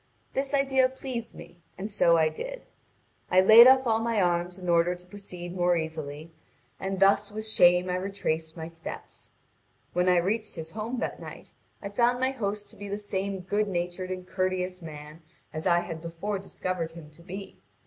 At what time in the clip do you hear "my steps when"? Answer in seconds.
8.57-10.09